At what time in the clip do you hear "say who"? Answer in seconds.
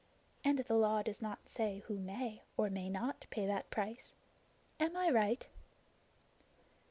1.47-1.99